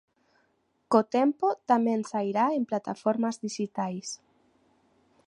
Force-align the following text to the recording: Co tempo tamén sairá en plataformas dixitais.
Co 0.91 1.01
tempo 1.17 1.47
tamén 1.71 1.99
sairá 2.11 2.45
en 2.57 2.63
plataformas 2.69 3.35
dixitais. 3.45 4.07